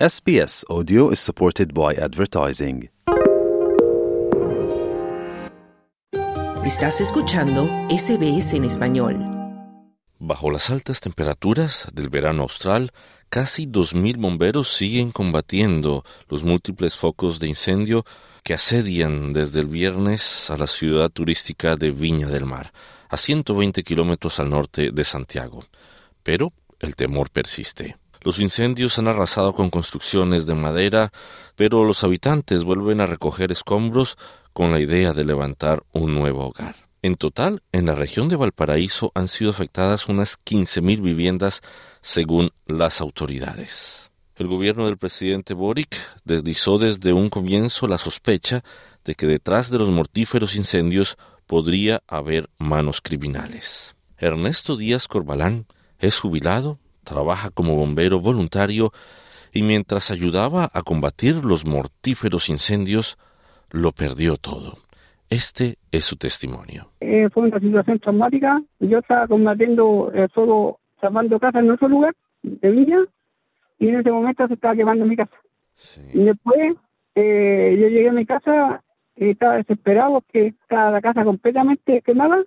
[0.00, 2.90] SBS Audio is supported by advertising.
[6.66, 9.24] Estás escuchando SBS en español.
[10.18, 12.90] Bajo las altas temperaturas del verano austral,
[13.28, 18.04] casi 2.000 bomberos siguen combatiendo los múltiples focos de incendio
[18.42, 22.72] que asedian desde el viernes a la ciudad turística de Viña del Mar,
[23.08, 25.64] a 120 kilómetros al norte de Santiago.
[26.24, 27.94] Pero el temor persiste.
[28.24, 31.12] Los incendios han arrasado con construcciones de madera,
[31.56, 34.16] pero los habitantes vuelven a recoger escombros
[34.54, 36.74] con la idea de levantar un nuevo hogar.
[37.02, 41.60] En total, en la región de Valparaíso han sido afectadas unas 15.000 viviendas
[42.00, 44.10] según las autoridades.
[44.36, 48.64] El gobierno del presidente Boric deslizó desde un comienzo la sospecha
[49.04, 53.96] de que detrás de los mortíferos incendios podría haber manos criminales.
[54.16, 55.66] Ernesto Díaz Corbalán
[55.98, 58.92] es jubilado trabaja como bombero voluntario
[59.52, 63.16] y mientras ayudaba a combatir los mortíferos incendios,
[63.70, 64.78] lo perdió todo.
[65.30, 66.88] Este es su testimonio.
[67.00, 68.60] Eh, fue una situación traumática.
[68.80, 72.98] Yo estaba combatiendo el fuego, salvando casa en otro lugar de Villa,
[73.78, 75.36] y en ese momento se estaba quemando mi casa.
[76.12, 76.74] Y después
[77.14, 78.82] eh, yo llegué a mi casa
[79.16, 82.42] y estaba desesperado porque estaba la casa completamente quemada,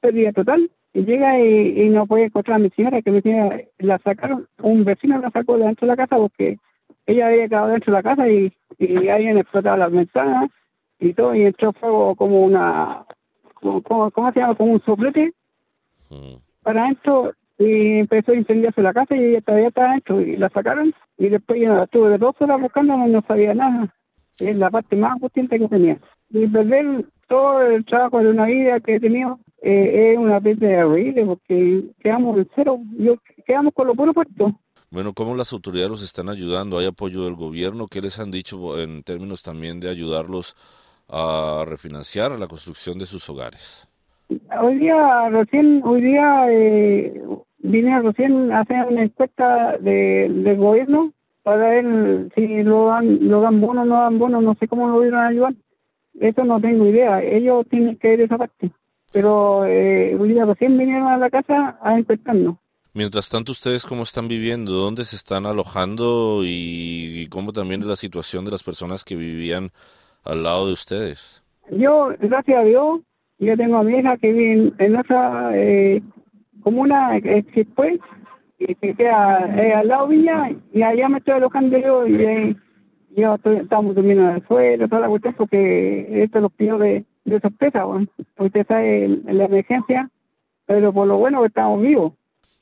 [0.00, 3.98] pérdida total y llega y, no puede encontrar a mi señora, que mi señora la
[3.98, 6.58] sacaron, un vecino la sacó de dentro de la casa porque
[7.06, 10.50] ella había quedado dentro de la casa y, y habían explotado las ventanas
[10.98, 13.04] y todo, y entró fuego como una,
[13.54, 14.54] como, ¿cómo se llama?
[14.54, 15.32] Como un soplete
[16.10, 16.34] mm.
[16.62, 20.48] para adentro y empezó a incendiarse la casa y ella todavía estaba adentro y la
[20.48, 23.94] sacaron y después yo estuve dos horas buscando y no sabía nada.
[24.38, 25.98] Es la parte más potente que tenía.
[26.30, 30.86] Y perder todo el trabajo de una vida que he tenido eh, es una pérdida
[30.86, 33.16] horrible porque quedamos en cero, yo,
[33.46, 34.54] quedamos con lo puro puesto.
[34.90, 36.78] Bueno, ¿cómo las autoridades los están ayudando?
[36.78, 37.86] ¿Hay apoyo del gobierno?
[37.86, 40.56] ¿Qué les han dicho en términos también de ayudarlos
[41.08, 43.86] a refinanciar la construcción de sus hogares?
[44.60, 47.22] Hoy día, recién, hoy día eh,
[47.58, 51.12] vine recién a hacer una encuesta de, del gobierno
[51.42, 54.88] para ver si lo dan, lo dan bono o no dan bono, no sé cómo
[54.88, 55.54] lo vieron a ayudar.
[56.18, 58.70] Eso no tengo idea, ellos tienen que ver esa parte
[59.12, 62.56] pero eh, día recién vinieron a la casa a inspectarnos.
[62.92, 64.72] Mientras tanto, ¿ustedes cómo están viviendo?
[64.72, 66.40] ¿Dónde se están alojando?
[66.44, 69.70] Y, cómo también es la situación de las personas que vivían
[70.24, 71.42] al lado de ustedes?
[71.70, 73.00] Yo, gracias a Dios,
[73.38, 76.02] yo tengo a mi hija que vive en, otra eh,
[76.62, 78.00] comuna, eh, después,
[78.58, 82.56] que queda eh, al lado mía, y allá me estoy alojando yo, y eh,
[83.16, 87.04] yo estoy, estamos durmiendo en el suelo, toda la cuestión, porque esto lo pido de,
[87.24, 88.06] de sorpresa, bueno.
[88.38, 90.10] usted está en, la emergencia,
[90.66, 92.12] pero por lo bueno que estamos vivos.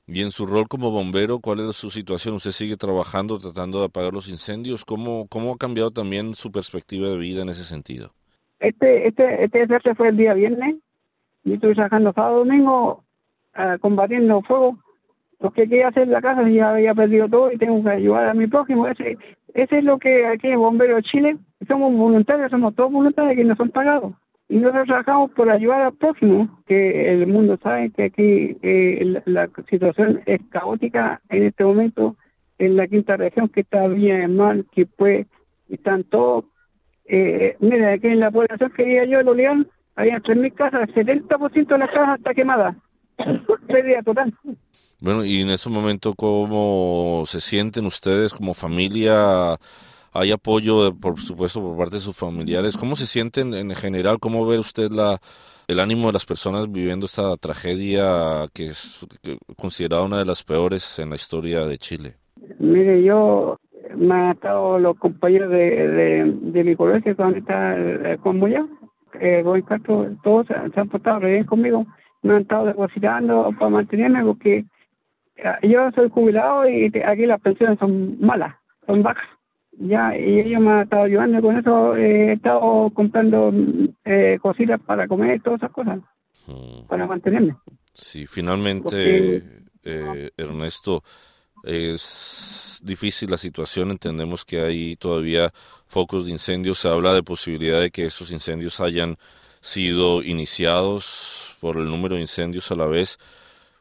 [0.07, 2.35] Y en su rol como bombero, ¿cuál es su situación?
[2.35, 4.85] ¿Usted sigue trabajando, tratando de apagar los incendios?
[4.85, 8.13] ¿Cómo, cómo ha cambiado también su perspectiva de vida en ese sentido?
[8.59, 10.77] Este este este desastre fue el día viernes.
[11.45, 13.05] Yo estuve trabajando sábado domingo
[13.57, 14.79] uh, combatiendo fuego
[15.39, 18.47] porque quería hacer la casa ya había perdido todo y tengo que ayudar a mi
[18.49, 18.89] prójimo.
[18.89, 19.17] Ese,
[19.55, 21.37] ese es lo que aquí en Bomberos Chile,
[21.69, 24.15] somos voluntarios, somos todos voluntarios que no son pagados
[24.49, 29.49] y nosotros trabajamos por ayudar al próximo, que el mundo sabe que aquí eh, la,
[29.69, 32.17] situación es caótica en este momento
[32.59, 35.27] en la quinta región que está bien mal, que pues
[35.69, 36.47] están todos,
[37.05, 41.07] eh, mira, aquí en la población que vivía yo, el Oleán, había 3.000 casas, el
[41.07, 42.77] 70% de las casas está quemada,
[43.67, 44.33] pérdida total.
[45.01, 49.57] Bueno, y en ese momento, ¿cómo se sienten ustedes como familia?
[50.19, 52.77] Hay apoyo, por supuesto, por parte de sus familiares.
[52.77, 54.19] ¿Cómo se sienten en general?
[54.19, 55.19] ¿Cómo ve usted la,
[55.69, 59.07] el ánimo de las personas viviendo esta tragedia que es
[59.57, 62.15] considerada una de las peores en la historia de Chile?
[62.59, 63.59] Mire, yo
[63.97, 68.43] me han estado los compañeros de, mi colegio cuando está eh, con
[69.21, 71.87] eh, Castro, todos se han portado bien conmigo,
[72.23, 74.65] me han estado depositando para mantenerme porque
[75.37, 78.55] eh, yo soy jubilado y aquí las pensiones son malas,
[78.87, 79.38] son bajas
[79.81, 83.53] ya y ellos me han estado ayudando con eso he estado comprando
[84.05, 85.99] eh, cositas para comer todas esas cosas
[86.47, 86.87] mm.
[86.89, 87.57] para mantenerme
[87.95, 89.43] sí finalmente
[89.85, 91.03] eh, Ernesto
[91.65, 95.51] es difícil la situación entendemos que hay todavía
[95.87, 99.17] focos de incendios se habla de posibilidad de que esos incendios hayan
[99.61, 103.19] sido iniciados por el número de incendios a la vez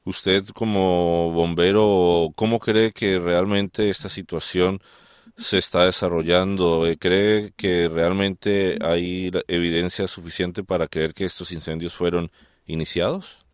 [0.03, 4.79] usted como bombero cómo cree que realmente esta situación
[5.37, 6.87] se está desarrollando?
[6.87, 12.29] Eh, ¿Cree que realmente hay evidencia suficiente para creer que estos incendios fueron
[12.65, 13.45] iniciados?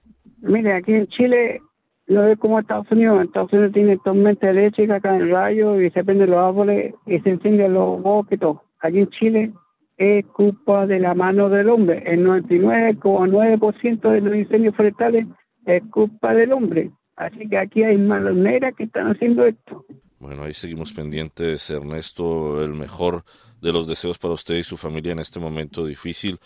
[0.42, 1.62] Mire, aquí en Chile
[2.08, 3.24] no es como Estados Unidos.
[3.24, 7.30] Estados Unidos tiene tormenta eléctrica, acá en rayo y se prenden los árboles y se
[7.30, 8.40] encienden los bosques.
[8.40, 8.64] Todo.
[8.80, 9.54] Aquí en Chile
[9.98, 12.04] es culpa de la mano del hombre.
[12.06, 15.28] El 99,9% de los incendios forestales
[15.66, 16.92] es culpa del hombre.
[17.16, 19.86] Así que aquí hay manos negras que están haciendo esto.
[20.24, 22.64] Bueno, ahí seguimos pendientes, Ernesto.
[22.64, 23.26] El mejor
[23.62, 26.40] de los deseos para usted y su familia en este momento difícil.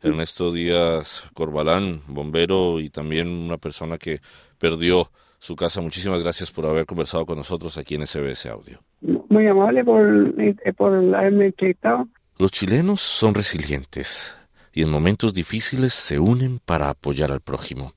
[0.00, 4.20] Ernesto Díaz Corbalán, bombero y también una persona que
[4.56, 5.10] perdió
[5.40, 5.80] su casa.
[5.80, 8.78] Muchísimas gracias por haber conversado con nosotros aquí en SBS Audio.
[9.00, 10.06] Muy amable por,
[10.38, 12.06] eh, por haberme entrevistado.
[12.38, 14.32] Los chilenos son resilientes
[14.72, 17.94] y en momentos difíciles se unen para apoyar al prójimo.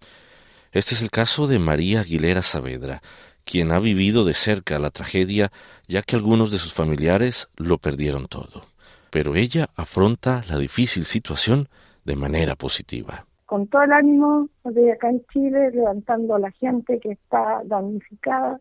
[0.72, 3.01] Este es el caso de María Aguilera Saavedra,
[3.50, 5.52] quien ha vivido de cerca la tragedia
[5.88, 8.64] ya que algunos de sus familiares lo perdieron todo.
[9.10, 11.70] Pero ella afronta la difícil situación
[12.04, 13.26] de manera positiva.
[13.46, 18.60] Con todo el ánimo de acá en Chile, levantando a la gente que está damnificada.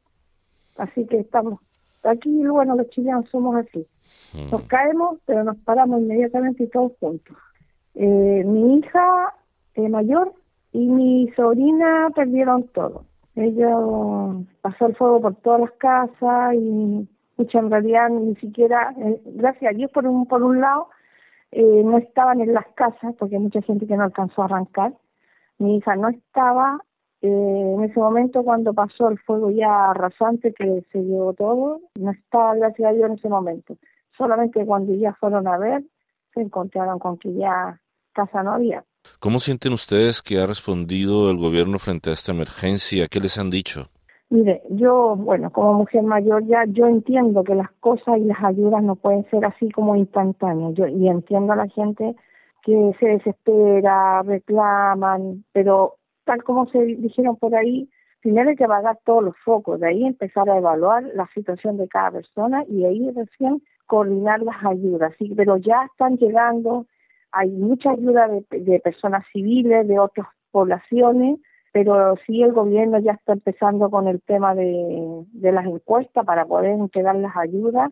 [0.77, 1.59] Así que estamos
[2.05, 3.85] aquí, bueno, los chilenos somos así.
[4.33, 4.51] Mm.
[4.53, 7.37] Nos caemos, pero nos paramos inmediatamente y todos juntos.
[7.97, 9.35] Eh, mi hija
[9.75, 10.33] eh, mayor
[10.73, 13.05] y mi sobrina perdieron todo.
[13.37, 13.77] Ella
[14.63, 19.73] pasó el fuego por todas las casas y mucha en realidad ni siquiera, eh, gracias
[19.73, 20.89] a Dios por un, por un lado,
[21.53, 24.95] eh, no estaban en las casas porque hay mucha gente que no alcanzó a arrancar.
[25.59, 26.81] Mi hija no estaba
[27.21, 32.11] eh, en ese momento cuando pasó el fuego ya arrasante que se llevó todo, no
[32.11, 33.77] estaba gracias a Dios en ese momento.
[34.17, 35.85] Solamente cuando ya fueron a ver,
[36.33, 37.81] se encontraron con que ya
[38.13, 38.83] casa no había.
[39.21, 43.09] ¿Cómo sienten ustedes que ha respondido el gobierno frente a esta emergencia?
[43.09, 43.89] ¿Qué les han dicho?
[44.29, 48.83] Mire, yo, bueno, como mujer mayor ya, yo entiendo que las cosas y las ayudas
[48.83, 50.75] no pueden ser así como instantáneas.
[50.75, 52.17] Yo y entiendo a la gente
[52.65, 55.95] que se desespera, reclaman, pero
[56.25, 57.89] tal como se dijeron por ahí,
[58.21, 61.87] primero hay que apagar todos los focos, de ahí empezar a evaluar la situación de
[61.87, 65.13] cada persona y ahí recién coordinar las ayudas.
[65.17, 66.87] Sí, pero ya están llegando
[67.33, 71.39] hay mucha ayuda de, personas civiles, de otras poblaciones,
[71.73, 76.71] pero sí el gobierno ya está empezando con el tema de, las encuestas para poder
[76.73, 77.91] entregar las ayudas.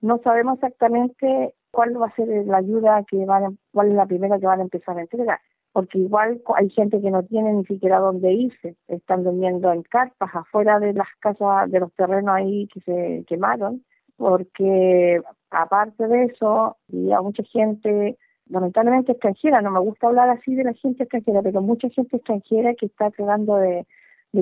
[0.00, 4.38] No sabemos exactamente cuál va a ser la ayuda que van, cuál es la primera
[4.38, 5.38] que van a empezar a entregar,
[5.72, 10.34] porque igual hay gente que no tiene ni siquiera dónde irse, están durmiendo en carpas
[10.34, 13.82] afuera de las casas, de los terrenos ahí que se quemaron,
[14.16, 18.18] porque aparte de eso, había mucha gente
[18.48, 22.74] lamentablemente extranjera, no me gusta hablar así de la gente extranjera, pero mucha gente extranjera
[22.74, 23.86] que está tratando de,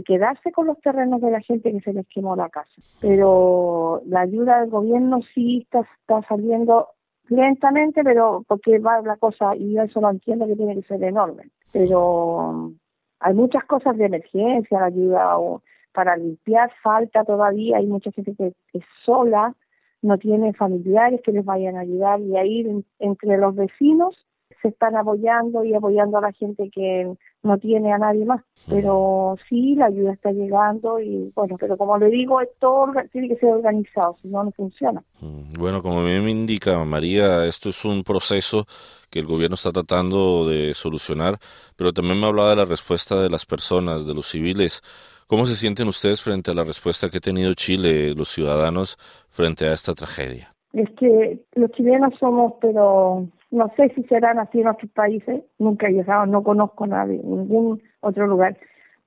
[0.05, 2.71] quedarse con los terrenos de la gente que se les quemó la casa.
[3.01, 6.89] Pero la ayuda del gobierno sí está, está saliendo
[7.29, 11.03] lentamente, pero porque va la cosa, y yo eso lo entiendo que tiene que ser
[11.03, 11.51] enorme.
[11.73, 12.73] Pero
[13.19, 15.63] hay muchas cosas de emergencia, la ayuda o
[15.93, 19.55] para limpiar falta todavía, hay mucha gente que es sola,
[20.03, 24.17] no tienen familiares que les vayan a ayudar y ahí entre los vecinos
[24.63, 28.43] se están apoyando y apoyando a la gente que no tiene a nadie más.
[28.69, 33.37] Pero sí, la ayuda está llegando y bueno, pero como le digo, todo tiene que
[33.37, 35.03] ser organizado, si no, no funciona.
[35.21, 38.67] Mm, bueno, como me indica María, esto es un proceso
[39.09, 41.39] que el gobierno está tratando de solucionar,
[41.75, 44.83] pero también me hablaba de la respuesta de las personas, de los civiles.
[45.31, 48.97] ¿Cómo se sienten ustedes frente a la respuesta que ha tenido Chile, los ciudadanos,
[49.29, 50.53] frente a esta tragedia?
[50.73, 55.87] Es que los chilenos somos, pero no sé si serán así en otros países, nunca
[55.87, 58.59] he llegado, no conozco a nadie, ningún otro lugar,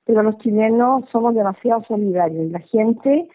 [0.05, 3.27] pero los chilenos somos demasiado solidarios la gente,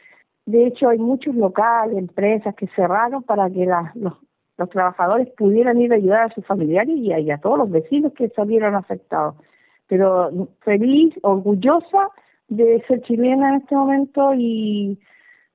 [0.46, 4.16] de hecho hay muchos locales, empresas que cerraron para que los,
[4.56, 8.30] los trabajadores pudieran ir a ayudar a sus familiares y a todos los vecinos que
[8.30, 9.34] salieron afectados.
[9.88, 12.08] Pero feliz, orgullosa
[12.48, 14.98] de ser chilena en este momento y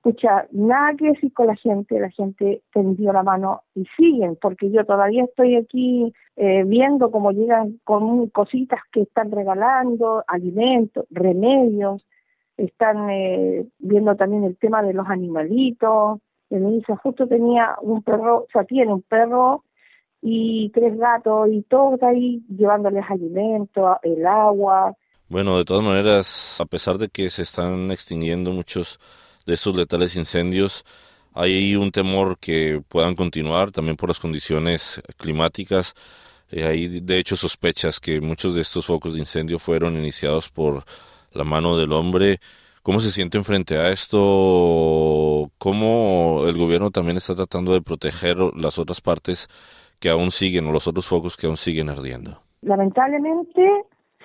[0.02, 4.70] pucha, nada que decir con la gente, la gente tendió la mano y siguen, porque
[4.70, 12.06] yo todavía estoy aquí eh, viendo cómo llegan con cositas que están regalando, alimentos, remedios,
[12.58, 16.20] están eh, viendo también el tema de los animalitos.
[16.50, 19.64] Me dice, justo tenía un perro, o sea, tiene un perro
[20.22, 24.96] y tres gatos y todo ahí llevándoles alimentos, el agua,
[25.34, 29.00] bueno, de todas maneras, a pesar de que se están extinguiendo muchos
[29.48, 30.86] de esos letales incendios,
[31.34, 35.96] hay un temor que puedan continuar también por las condiciones climáticas.
[36.52, 40.84] Eh, hay de hecho sospechas que muchos de estos focos de incendio fueron iniciados por
[41.32, 42.40] la mano del hombre.
[42.84, 45.50] ¿Cómo se sienten frente a esto?
[45.58, 49.48] ¿Cómo el gobierno también está tratando de proteger las otras partes
[50.00, 52.40] que aún siguen o los otros focos que aún siguen ardiendo?
[52.62, 53.62] Lamentablemente,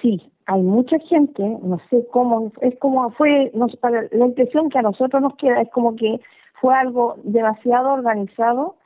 [0.03, 4.79] sí, hay mucha gente, no sé cómo, es como fue, nos, para, la impresión que
[4.79, 6.21] a nosotros nos queda es como que
[6.59, 8.77] fue algo demasiado organizado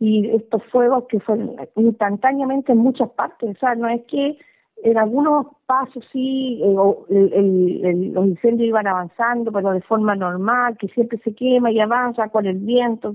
[0.00, 4.36] y estos fuegos que fueron instantáneamente en muchas partes, o sea, no es que
[4.82, 11.18] en algunos pasos sí eh, los incendios iban avanzando, pero de forma normal, que siempre
[11.18, 13.14] se quema y avanza con el viento,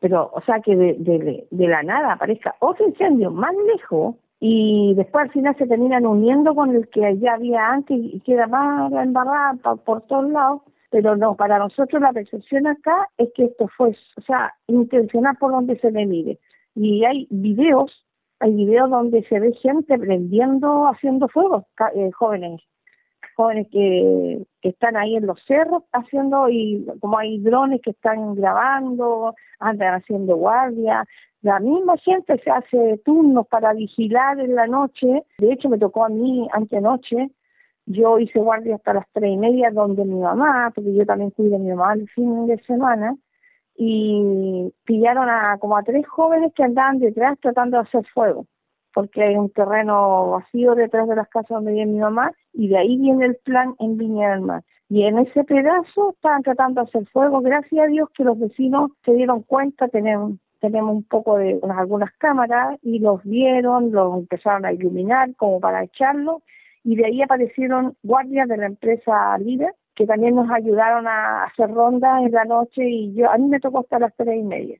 [0.00, 5.30] pero o sea que de la nada aparezca otro incendio más lejos y después al
[5.30, 9.54] final se terminan uniendo con el que ya había antes y queda más embarrada
[9.86, 10.60] por todos lados.
[10.90, 15.50] Pero no, para nosotros la percepción acá es que esto fue, o sea, intencional por
[15.50, 16.38] donde se le mire.
[16.74, 17.90] Y hay videos,
[18.38, 22.60] hay videos donde se ve gente prendiendo, haciendo fuego, eh, jóvenes,
[23.36, 28.34] jóvenes que, que están ahí en los cerros haciendo, y como hay drones que están
[28.34, 31.06] grabando, andan haciendo guardia,
[31.44, 35.24] la misma gente se hace turnos para vigilar en la noche.
[35.36, 37.30] De hecho, me tocó a mí antenoche.
[37.84, 41.56] Yo hice guardia hasta las tres y media donde mi mamá, porque yo también cuido
[41.56, 43.14] a mi mamá el fin de semana,
[43.76, 48.46] y pillaron a como a tres jóvenes que andaban detrás tratando de hacer fuego,
[48.94, 52.78] porque hay un terreno vacío detrás de las casas donde vive mi mamá, y de
[52.78, 54.62] ahí viene el plan en Viña del Mar.
[54.88, 58.92] Y en ese pedazo estaban tratando de hacer fuego, gracias a Dios que los vecinos
[59.04, 64.64] se dieron cuenta, tenían tenemos un poco de algunas cámaras y los vieron, los empezaron
[64.64, 66.42] a iluminar como para echarlo
[66.82, 71.70] y de ahí aparecieron guardias de la empresa líder que también nos ayudaron a hacer
[71.70, 74.78] rondas en la noche y yo a mí me tocó hasta las tres y media.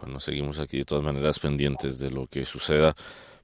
[0.00, 2.94] Bueno, seguimos aquí de todas maneras pendientes de lo que suceda.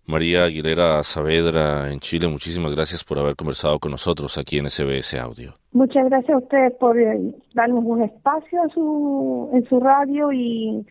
[0.07, 5.15] María Aguilera Saavedra en Chile, muchísimas gracias por haber conversado con nosotros aquí en SBS
[5.15, 5.55] Audio.
[5.73, 10.87] Muchas gracias a ustedes por eh, darnos un espacio en su, en su radio y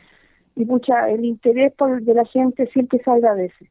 [0.56, 3.70] y mucha, el interés por, de la gente siempre se agradece.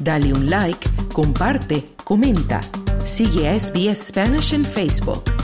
[0.00, 2.60] Dale un like, comparte, comenta.
[3.04, 5.41] Sigue a SBS Spanish en Facebook.